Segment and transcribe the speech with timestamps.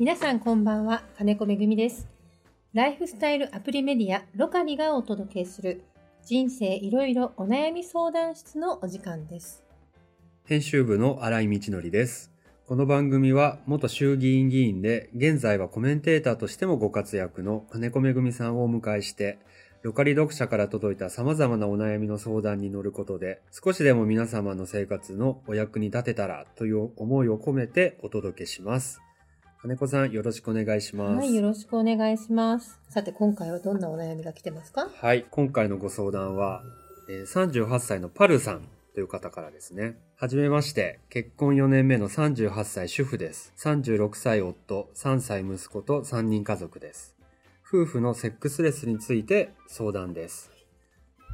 [0.00, 2.08] 皆さんこんばんは、金子めぐみです。
[2.72, 5.82] ライフスタイルアプリメディアロカリがお届けする
[6.24, 9.62] 人生いろいろお悩み相談室のお時間です。
[10.46, 12.32] 編集部の新井道則です。
[12.66, 19.38] この番組は元衆議院議員で、現在はコメンテーターとしてもご活躍の金子めぐみさんをお迎えして、
[19.82, 29.02] ロカリ読者から届いた様々なお悩みの相談に乗ることで、少しでも皆様の生活のお役に立てたらという思いを込めてお届けします。
[29.62, 31.16] 金子さんよろしくお願いします。
[31.18, 32.80] はい、よろしくお願いします。
[32.88, 34.88] さて、今回はどんなお悩みが来てますか？
[34.88, 36.62] はい、今回のご相談は、
[37.10, 38.62] えー38歳のパルさん
[38.94, 39.98] という方からですね。
[40.16, 43.52] はじめまして、結婚4年目の38歳主婦です。
[43.58, 47.14] 36歳夫、3歳息子と3人家族です。
[47.68, 50.50] 夫婦のセックスレスについて相談です。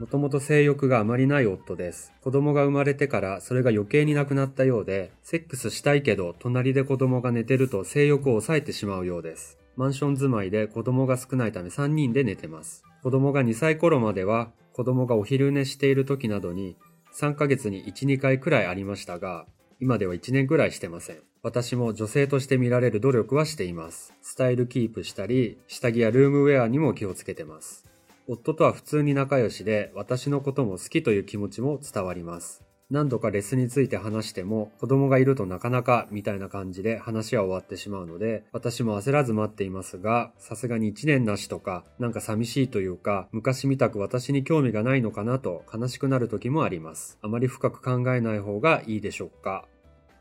[0.00, 2.12] もともと性欲があまりない夫です。
[2.20, 9.58] 子供が生まれてからそれが余計になくなったようで、セックスしたいけど隣で子供が寝てると性欲を抑えてしまうようです。
[9.76, 12.82] マンション住まいで子供が少ないため3人で寝てます。
[13.02, 16.76] 子供が2歳頃までは子供がお昼寝している時などに
[17.14, 19.46] 3ヶ月に1、2回くらいありましたが、
[19.80, 21.18] 今では1年くらいしてません。
[21.42, 24.12] 私も女性として見られる努力はしています。
[24.22, 27.83] スタイルキープしたり、下着やルームウェアにも気をつけてます。
[28.26, 32.64] 夫とは普通に仲良しで、私のことも好きという気持ちも伝わります。
[32.90, 47.18] 何度かレスについて話しても、子供がいるとなかなかみたいな感じで話は終わってしまうので、私も焦らず待っていますが、さすがに1年なしとか、なんか寂しいというか、昔みたく私に興味がないのかなと悲しくなる時もあります。
[47.20, 49.66] あまり深く考えない方がいいでしょうか。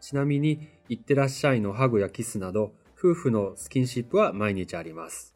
[0.00, 5.34] ちなみに、いってらっしゃいのハグやキスなど、夫婦のスキンシップは毎日あります。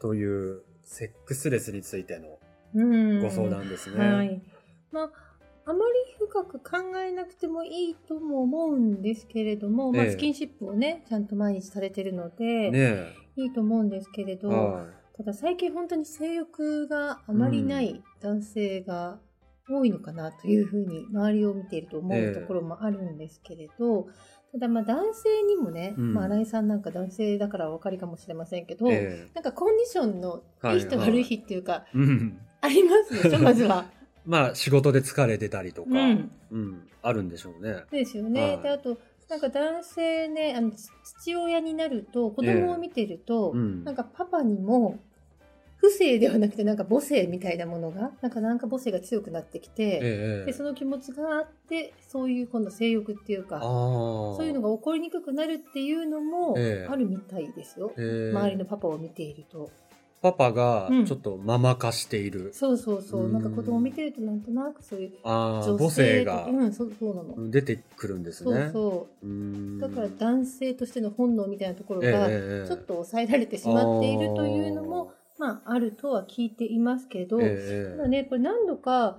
[0.00, 2.38] という、セックスレスについての
[2.74, 3.98] うんご相談ですね。
[3.98, 4.40] はい。
[4.92, 5.10] まあ、
[5.66, 14.36] あまり深く考えなくてもいいとも思うんですけれども、まあ、ええスキンシップをね、ちゃんと毎日されてるので、ねいいと思うんですけれえ。
[14.36, 14.86] ど、は
[15.16, 19.18] ただ最近本当に性欲があまりない男性が
[19.68, 24.06] 多いのかなというふうに周りを見ていると思ええうところもあるんですけれど、
[24.52, 28.92] ただまあ男性にもね、うんまあ新井さんなんか男性だからお分かりかもしれませんけど、い。
[28.92, 30.42] えなんかコンディションの
[30.72, 31.98] いい日とはいはい悪い日っていうか、え。
[31.98, 32.38] うん。
[32.60, 33.86] ありますでしょ、 まずは。
[34.24, 37.84] まあ、仕事で疲れてたりとか、うんうんあるんでしょうね。
[37.92, 38.40] ですよね。
[38.40, 38.98] はいで、あと、
[39.28, 40.88] なんか男性ね、あの、ち
[41.20, 44.98] 父親になると、子供を見てると、うんなんかパパにも、
[45.86, 50.46] 不正ではなくて、なんか母性みたいなものが、なんかなんか母性が強くなってきて、ええ。
[50.46, 53.60] で、その気持ちがあって、そういう今度性欲っていうか。
[53.60, 57.92] そういうのが起こりにくくなるっていうのもええあるみたいですよ。
[57.96, 59.70] ええ周りのパパを見ていると。
[60.22, 62.50] パパがうんちょっとママ化している。
[62.52, 63.28] そうそうそうう。
[63.28, 67.50] んなんか子供を見てるとなんとなくそういう女母性がうん、そうそうなの。
[67.50, 68.70] 出てくるんですそうね。
[68.72, 69.26] そう。
[69.26, 69.32] うー
[69.76, 79.18] んだから男性としての本能みたいなところええが、ええちょっと抑えられてしまっているというのも、まあ、あるとは聞いていますけど、ええただね、これ何度か、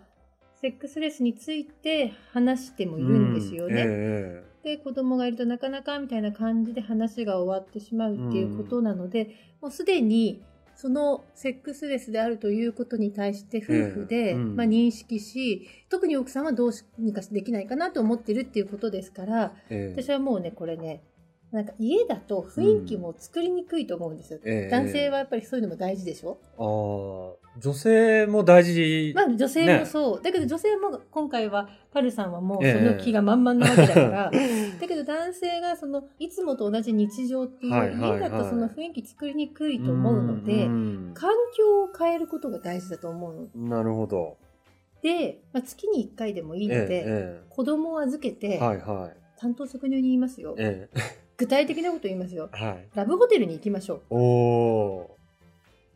[0.60, 3.84] セックスレスについて話してもいるんですよね。
[3.84, 9.30] うんえで、子供がいるとなかなかみたいな感じで話が終わってしまうっていうことなので、
[9.62, 10.42] もうすでに、
[10.76, 14.56] そのセックスレスであるということに対して夫婦で、ええうん。
[14.56, 20.04] まあ、認識し、特に奥さんはどうにかできないかなと思ってるっていうことですから、えええ。
[20.04, 21.02] 私はもうね、これね、
[21.52, 24.40] なんか家だと雰囲気も作りにくいと思うんですよ。
[24.44, 29.14] ええ男性はやっぱりそういうのも大事でしょ、ああ、女性も大事。
[29.16, 30.22] まあ女性もそう。
[30.22, 34.32] だけど女性も今回はパルさんはもうその気が満々なわけだから、
[34.82, 43.70] だけど男性がそのいつもと同じ日常っていう、はいはいはい家だとその雰囲気作りにくいと思うので、ん環境を変えることが大事だと思うの。
[43.70, 44.38] なるほど。
[45.02, 49.18] で、まあ、月に1回でもいいので、え子供を預けえて、はいはい。
[49.40, 50.56] 担当直入に言いますよ。
[50.58, 50.90] え
[51.38, 52.50] 具体的なこと言いますよ。
[52.56, 52.88] えはい。
[52.96, 54.02] ラブホテルに行きましょう。
[54.10, 55.18] おお。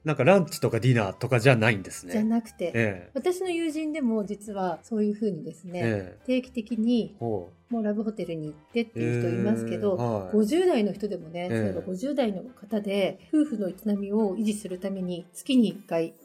[0.03, 2.13] なんかランチとかディナーとかじゃないんですね。
[2.13, 16.15] じゃなくて、え私の友人でも実はそういうふうにですえね、ええ定期的にほもうラブホテルに行ってっていう人いますけど、えーはい50代の人でもね、ええば50代の方で夫婦の営みを維持するために月に1回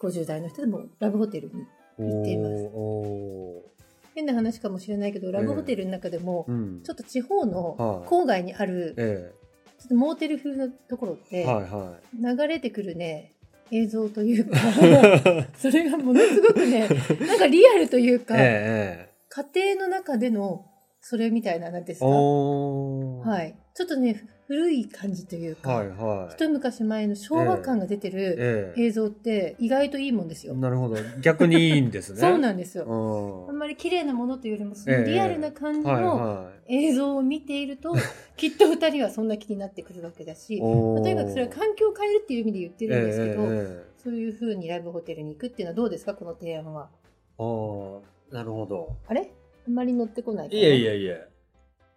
[0.00, 1.66] 50代の人でもラブホテルに
[1.98, 3.73] 行っています
[4.14, 6.82] 変な話かもしれないけどラブホテルの中でもうん。
[6.82, 9.32] ちょっと地方のはい郊外にあるえ
[9.78, 11.46] ちょっとモーテル風のところって
[12.18, 13.34] 流れてくるね
[13.70, 15.48] 映像というかい。
[15.56, 16.88] それがものすごくね
[17.26, 20.66] なんかリアルというか、家庭の中での
[21.00, 23.54] それみたいななんですえかはい。
[23.74, 26.34] ちょっとね、古い感じというか、はいはい。
[26.34, 30.54] 一昔前の昭和感が出てるええ映像って意外といいもんですよ。
[30.54, 30.96] なるほど。
[31.20, 32.20] 逆にいいんですね。
[32.22, 32.84] そうなんですよ。
[32.84, 33.50] うん。
[33.50, 37.96] あんまり綺麗なものというよりも、そのええリアルな感じはいのは映像を見ていると、
[38.36, 40.36] きっと二人はそんな気になってくるわけだい。
[40.36, 46.90] し、とにかくそれは環境を変えるっていう意味で言ってるんですけど、ええええそういう風にライブホテルに行くっていうのはどうですか、この提案は。
[47.38, 48.00] あ
[48.30, 48.94] あ、なるほど。
[49.08, 49.32] あれ？
[49.66, 51.33] あんまり乗ってこないいえいえいえ。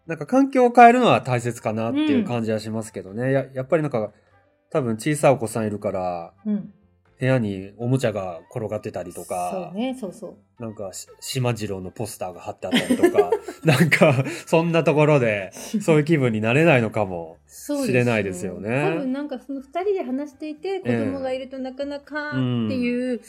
[0.08, 3.32] なんか環境を変えるのは大切かなっていう感じはしますけどね。
[3.32, 4.12] ややっぱりなんか、
[4.70, 6.74] 多分小さいお子さんいるから、うん。
[7.20, 10.64] 部屋におもちゃが転がってたりとか、そうね、そうそう。
[10.64, 13.32] なんかし、島次郎のポスターが貼ってあったりとか、
[13.66, 15.50] なんか、そんなところで、
[15.82, 17.38] そういう気分になれないのかも。
[17.48, 22.38] そう知れないですよね多分なんかその二人で話していて、子供がいるとなかなかって
[22.76, 23.20] いう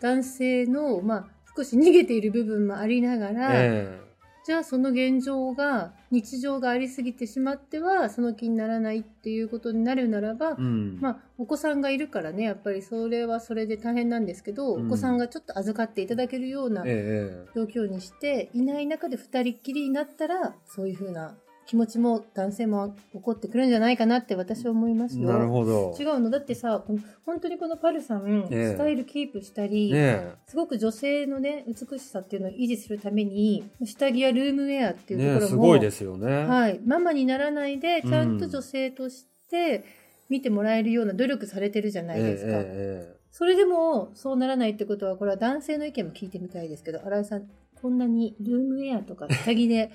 [0.00, 4.07] 男性の、まあ、少し逃げている部分もありながら、え
[4.48, 10.98] じゃあその現状が、日常がありすぎてしまっては、その気にならないっていうことになるならば、えうん。
[11.02, 21.36] まあ、お子さんがいるからね、やっぱりそれはそれで大変なんですけど、うんお子さんがちょっと預かっていただけるようなええ状況にして、いない中で二人っきりになったら、そういうふうな
[21.68, 25.28] 気持ちも男性も起こってくるんじゃないかなって私は思いますよ。
[25.28, 25.94] なるほど。
[26.00, 26.82] 違うのだってさ、
[27.26, 35.16] 本当にこのパルさん、ええスタイルキープしたり、ねすごく女性のね、美しさっていうのを維持するために、下着やルームウェアってえ。
[35.18, 36.46] いうところも、すごいですよね。
[36.46, 39.84] はい、ママにならないで、ちゃんと女性として
[40.30, 42.50] 見てもらえるような努力されてるじゃないですか。
[42.50, 47.46] えええそれでも、そうならないってことは、これは男性の意見も聞いてみたいですけど、新井さん、
[47.80, 49.90] こんなにルームウェアとか下着で、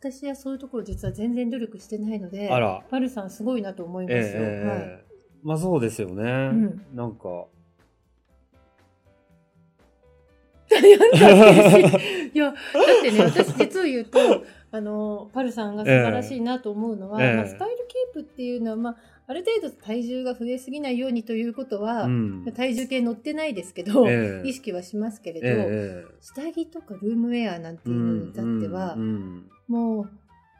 [0.00, 2.84] 私はそういうところ実は全然努力してないので、えあら。
[2.88, 4.24] パルさんすごいなと思いますえよ。
[4.24, 5.04] ええはいえ
[5.42, 6.22] まあそうですよね。
[6.50, 7.46] んなんか、
[12.34, 14.18] いや、だってね、私実を言うと、
[14.70, 18.96] あの、パルさんが素晴らしいなと思うのは、ええまあ、スタイルキープっていうのは、まあ、
[19.26, 22.52] ある程度体重が増えすぎないようにということは、うん。
[22.54, 30.08] 体重計乗ってないですけど、ええ意識はしますけれど、ええ下着とかルームウェアなんてええいうのに至っては、うんうんもう、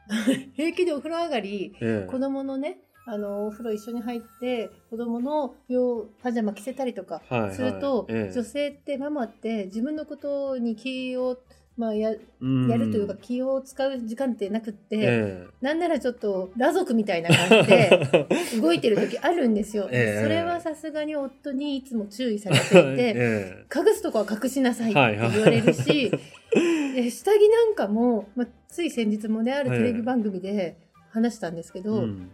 [0.55, 2.07] 平気でお風呂上がり、ええ。
[2.09, 7.51] 子供のね、あの、お風呂一緒に入って、子供の用パジャマ着せたりとかはいはい。
[7.55, 8.33] すると、ええ。
[8.33, 11.37] 女性って、ママって自分のことに気を、
[11.75, 12.67] まあ、やうん。
[12.69, 19.87] やるというか気を使う時間ってなくって、えなんならちょっと裸族みたいな感じでえ 動いてる時あるんですよ。
[19.91, 20.21] ええ。
[20.21, 26.11] それはさすがに夫にいつも注意されていて、 え隠すとこは隠しなさいって言われるし、
[27.01, 30.77] で下着なんかも、まあ、つい先日もね、あるテレビ番組で
[31.09, 32.31] 話したんですけえど、うん。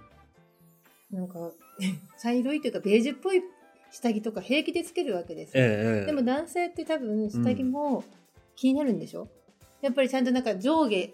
[1.11, 1.51] なんか、
[2.19, 3.41] 茶色いというかベージュっぽい
[3.91, 5.63] 下着とか平気でつけるわけですよ。
[5.63, 8.03] ええでも男性って多分下着も
[8.55, 9.29] 気になるんでしょ、
[9.81, 11.13] やっぱりちゃんとなんか上下、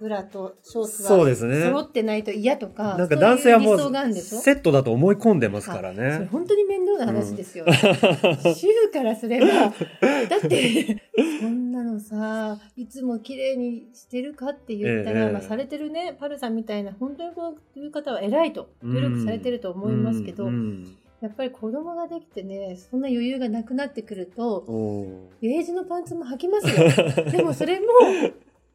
[0.00, 1.62] ええブラとショーツがそうですね。
[1.62, 6.28] 揃ってないと嫌とか、なんか男性はもそうセットだと思い込んでますからそれね。
[6.32, 11.02] 本当に面倒な話ですよ、ね 主婦からすれば、だって、
[11.40, 20.96] そんなのさ、いつも綺麗にしてるかって言ったら、ええまあ、されてるね、パルさんみたいな、本当にこういう方は偉いと、努力されてると思いますけど、うんうん。
[21.20, 26.88] やっぱり子供ができてね、そんな余裕がなくなってくると、おージュのパンツも履きますよ。
[27.30, 27.86] でもそれも、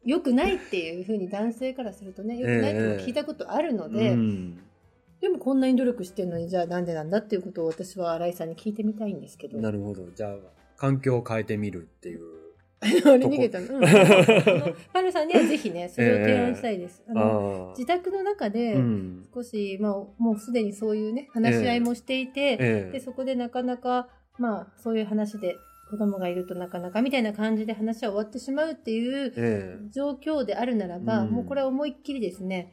[0.06, 4.58] 良くないっていうふうに男性からするとね、良くないっていうのを聞いたことあるので、うん
[5.20, 9.58] でもこんなに努力してるのに、じゃあなんでなんだっていうことを私は新井さんに聞いてみたいんですけど。
[9.58, 10.06] なるほど。
[10.14, 10.36] じゃあ、
[10.76, 12.20] 環境を変えてみるっていう。
[12.82, 13.78] あれ逃げたの。
[13.78, 13.82] うん。
[14.92, 17.02] パルさんにはぜひね、 それを提案したいです。
[17.08, 17.70] あのああ。
[17.70, 19.26] 自宅の中でうん。
[19.34, 24.08] 少し、まあ、もうすでにそういうね、話し合いもしていて、えで、そこでなかなか、
[24.38, 25.56] まあ、そういう話で、
[25.90, 32.72] 子供がいるとなかなかみたいな感じで話は終わってしまうっていうえ状況であるならば、うんもうこれは思いっきりですね、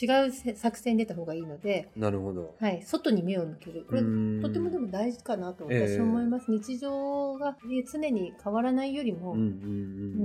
[0.00, 2.54] 違うせ作戦に出た方がいいので、えなるほど。
[2.58, 3.84] はい、外に目を向ける。
[3.86, 6.50] これ、うんとてもでも大事かなと私は思います。
[6.50, 9.48] 日常がね常に変わらないよりも、うんうんう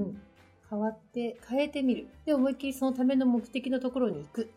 [0.09, 0.21] ん
[0.69, 2.07] 変わって、変えてみる。
[2.25, 4.50] で、思いっきりそのための目的のところに行く。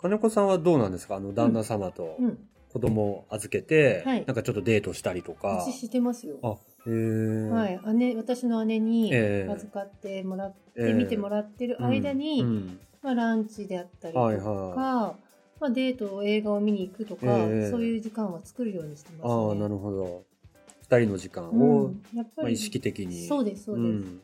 [0.00, 1.16] 金子さんはどうなんですか？
[1.16, 2.38] あの、旦那様とうん。
[2.74, 5.46] 子供を預けて、はいなんかちょっとデートしたりとか。
[5.64, 6.38] 私してますよ。
[6.42, 7.48] あ、へえ。。
[7.48, 7.94] はいい。
[7.94, 15.14] 姉、私の姉にええ預かってもらって、ええ見てもらってる間に、うんまあ、ランチであったりとか、はいは
[15.60, 19.32] まあ、デート、映画を見に行くとか、ええそういう時間は作るようにしてます、ね。
[19.32, 20.24] ああ、なるほど。
[20.82, 23.28] 二人の時間うを、ん、やっぱまあ、り、意識的に。
[23.28, 23.86] そうです、そうです。
[23.86, 24.20] ん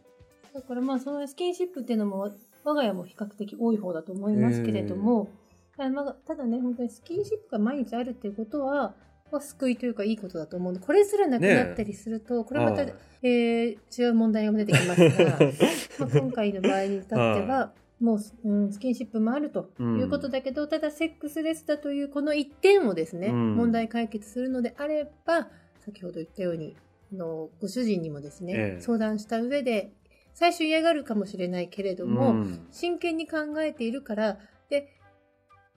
[0.53, 2.33] だからまあ、そのスキンシップっていうのも、
[2.65, 5.50] 我が家も比較的多い方だと思いますけれども、あ
[5.89, 8.95] まあただね、本当にスキンシップが毎日あるっていうことは、
[9.33, 12.95] まあ、救いというかいいことだと思うので、これすらなくなったりすると、これまた、はい。
[13.23, 15.39] えー違う問題が出てきますが、
[16.01, 23.57] まあ今回の場合に至っては、もう、うん、スキンシップもあるということだけど、ただセックスレスだというこの一点をですね、うん。
[23.57, 25.51] 問題解決するのであれば、
[25.85, 26.77] 先ほど言ったように、
[27.13, 28.81] あのご主人にもですね、ええ。
[28.81, 29.93] 相談した上で、
[30.33, 32.67] 最初嫌がるかもしれないけれども、うん。
[32.71, 34.39] 真剣に考えているから、
[34.71, 34.89] で、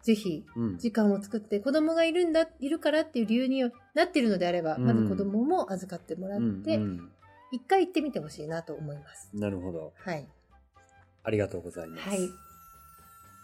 [0.03, 3.63] ぜひ、うん時間を作って子供がいるんだ、いるからっていう理由に
[3.95, 7.09] なっているのであれば、うんまず子供も預かってもらって、うん
[7.51, 9.29] 一回行ってみてほしいなと思います。
[9.33, 9.93] うんなるほど。
[9.97, 10.27] はい。
[11.23, 12.09] ありがとうございます。
[12.09, 12.19] はい。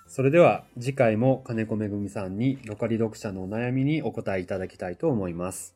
[0.08, 5.76] それでは次回も金子めぐみさんにロカリ読者のお悩みにお答えいただきたいと思います。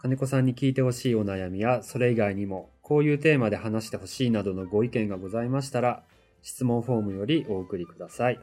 [0.00, 6.04] 金子さんに聞いてほしいお悩みやそれ以外にもこういうテーマで話してほしいなどのご意見がございましたら
[6.42, 8.40] 質問フォームよりお送りください。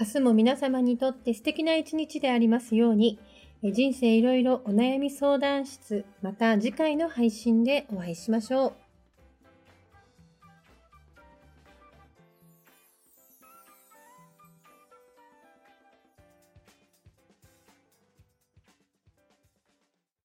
[0.00, 3.20] 明日も皆様にとって素敵な一日でありますように、
[3.62, 8.81] 人生いろいろお悩み相談室、また次回の配信でお会いしましょう。